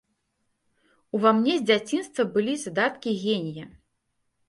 [1.19, 3.73] Ува мне з дзяцінства былі задаткі генія.